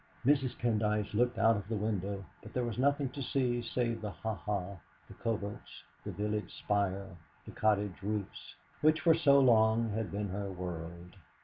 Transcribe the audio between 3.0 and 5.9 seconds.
to see save the ha ha, the coverts,